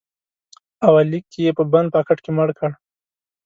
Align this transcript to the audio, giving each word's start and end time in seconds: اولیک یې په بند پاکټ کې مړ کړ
اولیک 0.87 1.25
یې 1.43 1.51
په 1.57 1.63
بند 1.71 1.87
پاکټ 1.95 2.17
کې 2.25 2.31
مړ 2.37 2.49
کړ 2.59 2.71